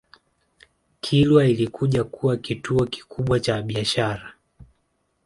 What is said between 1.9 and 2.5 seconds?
kuwa